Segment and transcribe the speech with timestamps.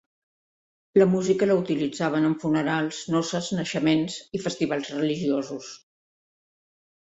[1.01, 5.71] La música la utilitzaven en funerals, noces, naixements i festivals religiosos.